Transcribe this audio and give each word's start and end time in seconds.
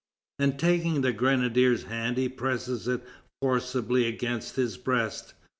And 0.39 0.57
taking 0.57 1.01
the 1.01 1.13
grenadier's 1.13 1.83
hand 1.83 2.17
he 2.17 2.27
presses 2.27 2.87
it 2.87 3.03
forcibly 3.39 4.07
against 4.07 4.55
his 4.55 4.75
breast. 4.75 5.35